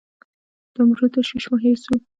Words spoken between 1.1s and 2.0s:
تشویش مو هېر سوو